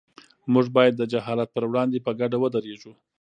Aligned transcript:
موږ 0.53 0.65
باید 0.77 0.93
د 0.97 1.03
جهالت 1.11 1.49
پر 1.55 1.63
وړاندې 1.69 2.03
په 2.05 2.11
ګډه 2.19 2.37
ودرېږو. 2.39 2.93